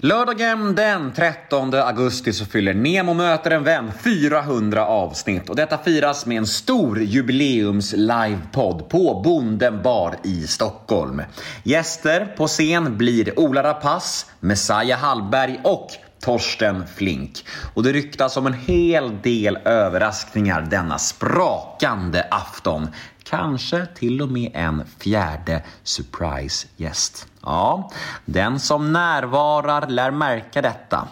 [0.00, 6.26] Lördagen den 13 augusti så fyller Nemo möter en vän 400 avsnitt och detta firas
[6.26, 11.22] med en stor jubileums livepodd på Bonden bar i Stockholm.
[11.62, 15.88] Gäster på scen blir Ola Rapace, Messiah Hallberg och
[16.20, 17.44] Torsten Flink.
[17.74, 22.88] Och det ryktas om en hel del överraskningar denna sprakande afton.
[23.22, 27.26] Kanske till och med en fjärde surprise-gäst.
[27.42, 27.90] Ja,
[28.24, 31.08] den som närvarar lär märka detta.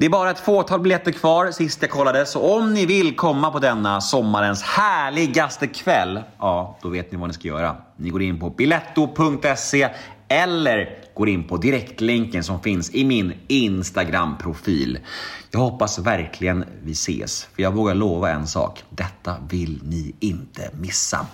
[0.00, 3.50] Det är bara ett fåtal biljetter kvar sist jag kollade, så om ni vill komma
[3.50, 7.76] på denna sommarens härligaste kväll, ja, då vet ni vad ni ska göra.
[7.96, 9.88] Ni går in på biletto.se
[10.30, 14.98] eller går in på direktlänken som finns i min Instagram-profil.
[15.50, 18.84] Jag hoppas verkligen vi ses, för jag vågar lova en sak.
[18.90, 21.26] Detta vill ni inte missa.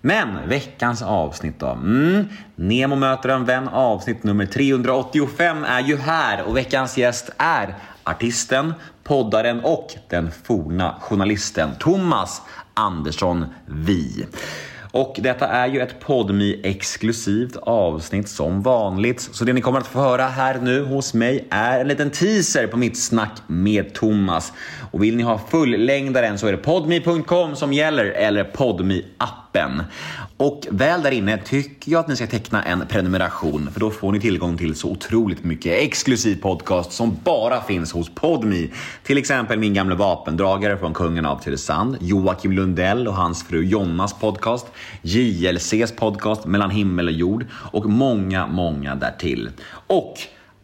[0.00, 1.66] Men veckans avsnitt då?
[1.66, 2.28] Mm.
[2.56, 7.74] Nemo möter en vän avsnitt nummer 385 är ju här och veckans gäst är
[8.04, 8.74] artisten,
[9.04, 12.42] poddaren och den forna journalisten Thomas
[12.74, 14.26] Andersson Vi.
[14.98, 19.20] Och detta är ju ett podmi exklusivt avsnitt som vanligt.
[19.20, 22.66] Så det ni kommer att få höra här nu hos mig är en liten teaser
[22.66, 24.52] på mitt snack med Thomas.
[24.90, 29.47] Och vill ni ha fullängdaren så är det podmi.com som gäller eller podmi appen
[30.36, 34.12] och väl där inne tycker jag att ni ska teckna en prenumeration för då får
[34.12, 38.70] ni tillgång till så otroligt mycket exklusiv podcast som bara finns hos Podmi.
[39.02, 44.20] Till exempel min gamla vapendragare från kungen av Tylösand, Joakim Lundell och hans fru Jonnas
[44.20, 44.66] podcast,
[45.02, 49.50] JLCs podcast Mellan himmel och jord och många, många därtill.
[49.86, 50.14] Och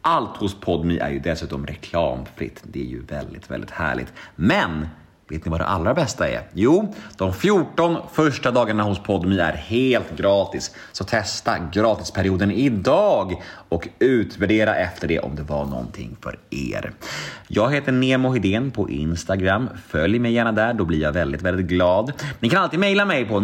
[0.01, 2.63] allt hos Podmi är ju dessutom reklamfritt.
[2.63, 4.13] Det är ju väldigt, väldigt härligt.
[4.37, 4.89] Men
[5.28, 6.42] Vet ni vad det allra bästa är?
[6.53, 10.70] Jo, de 14 första dagarna hos Podmi är helt gratis.
[10.92, 16.92] Så testa gratisperioden idag och utvärdera efter det om det var någonting för er.
[17.48, 19.69] Jag heter Nemo Hedén på Instagram.
[19.89, 22.12] Följ mig gärna där, då blir jag väldigt, väldigt glad.
[22.41, 23.40] Ni kan alltid mejla mig på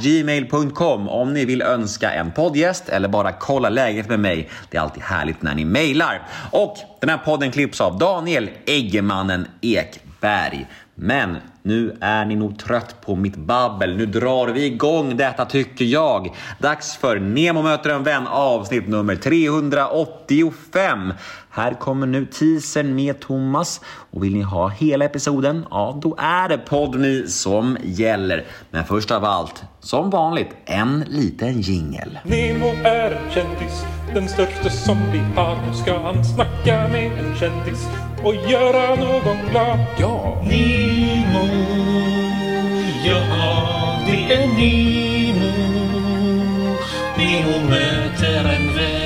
[0.00, 4.50] gmail.com om ni vill önska en poddgäst eller bara kolla läget med mig.
[4.70, 6.22] Det är alltid härligt när ni mejlar.
[6.50, 9.46] Och den här podden klipps av Daniel Eggemannen
[10.26, 10.66] Ekberg.
[10.94, 13.96] Men nu är ni nog trött på mitt babbel.
[13.96, 16.34] Nu drar vi igång detta tycker jag.
[16.58, 21.12] Dags för Nemo möter en vän avsnitt nummer 385.
[21.56, 23.80] Här kommer nu teasern med Thomas
[24.10, 28.44] och vill ni ha hela episoden, ja då är det Podmi som gäller.
[28.70, 32.18] Men först av allt, som vanligt, en liten jingel.
[32.24, 33.84] Nemo är en kändis,
[34.14, 35.56] den största som vi har.
[35.66, 37.86] Nu ska han snacka med en kändis
[38.24, 39.78] och göra någon glad.
[39.98, 40.42] Ja!
[40.42, 41.46] Nemo,
[43.04, 45.52] ja det är Nemo.
[47.16, 49.05] Nemo möter en vän.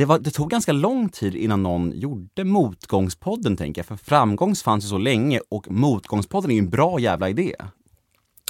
[0.00, 3.86] Det, var, det tog ganska lång tid innan någon gjorde Motgångspodden, tänker jag.
[3.86, 7.54] För framgångs fanns ju så länge och Motgångspodden är ju en bra jävla idé.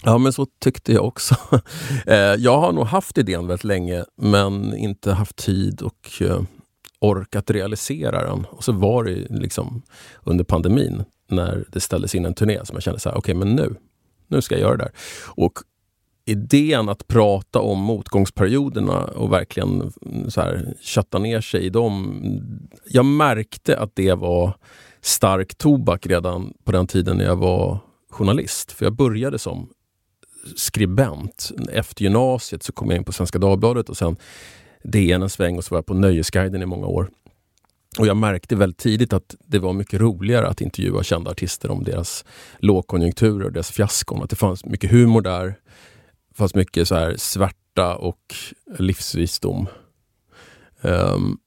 [0.02, 1.36] Ja, men så tyckte jag också.
[2.06, 6.48] Eh, jag har nog haft idén väldigt länge, men inte haft tid och ork
[7.00, 8.46] orkat realisera den.
[8.50, 9.82] Och så var det liksom
[10.24, 13.46] under pandemin, när det ställdes in en turné, som jag kände så här, okej, okay,
[13.46, 13.74] men nu,
[14.28, 14.92] nu ska jag göra det där.
[15.26, 15.52] Och
[16.30, 19.92] idén att prata om motgångsperioderna och verkligen
[20.28, 22.22] så här, kötta ner sig i dem.
[22.86, 24.56] Jag märkte att det var
[25.00, 27.78] stark tobak redan på den tiden när jag var
[28.10, 28.72] journalist.
[28.72, 29.68] För jag började som
[30.56, 31.50] skribent.
[31.72, 34.16] Efter gymnasiet så kom jag in på Svenska Dagbladet och sen
[34.82, 37.10] DN en sväng och så var jag på Nöjesguiden i många år.
[37.98, 41.84] Och jag märkte väldigt tidigt att det var mycket roligare att intervjua kända artister om
[41.84, 42.24] deras
[42.58, 44.22] lågkonjunkturer och deras fiaskon.
[44.22, 45.54] Att det fanns mycket humor där.
[46.40, 48.34] Fanns mycket så här svärta och
[48.78, 49.66] livsvisdom.
[50.80, 51.38] Um,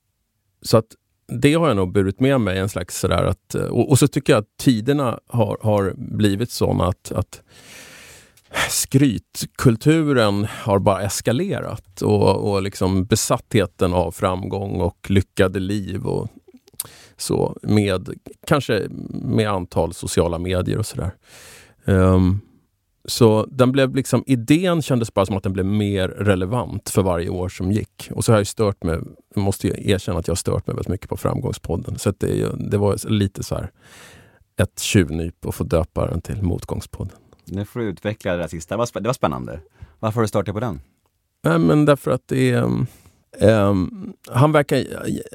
[0.62, 0.86] så att
[1.42, 2.60] det har jag nog burit med mig.
[2.60, 6.52] en slags sådär att, eh, och, och, så tycker jag att tiderna har, har blivit
[6.52, 7.42] sådana att, att
[8.70, 16.28] skrytkulturen har bara eskalerat och, och liksom besattheten av framgång och lyckade liv och
[17.18, 18.10] så med
[18.48, 21.12] kanske med antal sociala medier och sådär.
[21.86, 22.40] Um, ehm,
[23.06, 27.30] så den blev liksom, idén kändes bara som att den blev mer relevant för varje
[27.30, 28.10] år som gick.
[28.12, 29.00] Och så har jag stört mig,
[29.36, 32.00] måste jag erkänna att jag har stört mig väldigt mycket på Framgångspodden.
[32.00, 33.72] Så det, det var lite så här
[34.58, 37.18] ett tjuvnyp att få döpa den till Motgångspodden.
[37.46, 39.60] Nu får du utveckla det där sista, det var spännande.
[40.00, 40.82] Varför har du startat på den?
[41.44, 42.64] Nej, men därför att det är...
[43.42, 44.86] Um, han, verkar,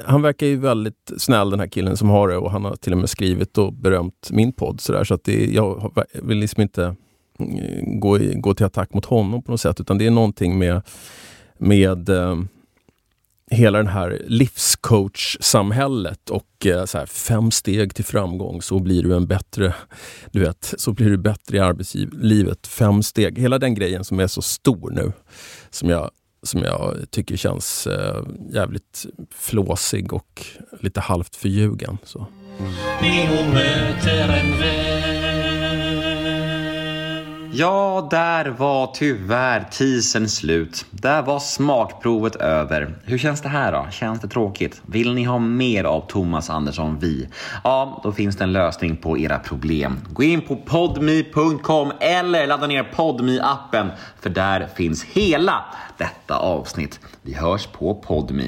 [0.07, 2.93] han verkar ju väldigt snäll den här killen som har det och han har till
[2.93, 4.81] och med skrivit och berömt min podd.
[4.81, 6.97] Så, där, så att det, jag vill liksom inte
[7.39, 10.59] Eh, gå, gå, gå till attack mot honom på något sätt utan det är någonting
[10.59, 10.83] med,
[11.59, 12.37] med eh,
[13.51, 19.17] hela den här livscoach-samhället och eh, så här, fem steg till framgång så blir du
[19.17, 19.75] en bättre,
[20.31, 22.67] du vet, så blir du bättre i arbetslivet.
[22.67, 25.13] Fem steg, hela den grejen som är så stor nu.
[25.71, 26.11] Som jag,
[26.43, 30.47] som jag tycker känns eh, jävligt flåsig och
[30.81, 31.99] lite halvt förljugen.
[32.05, 32.27] Så.
[33.03, 35.28] Nemo möter en vän.
[37.53, 40.87] Ja, där var tyvärr teasern slut.
[40.91, 42.95] Där var smakprovet över.
[43.05, 43.87] Hur känns det här då?
[43.91, 44.83] Känns det tråkigt?
[44.87, 47.29] Vill ni ha mer av Thomas Andersson Vi?
[47.65, 50.01] Ja, då finns det en lösning på era problem.
[50.13, 53.91] Gå in på podme.com eller ladda ner podme appen
[54.21, 55.65] för där finns hela
[55.97, 57.01] detta avsnitt.
[57.23, 58.45] Vi hörs på podme.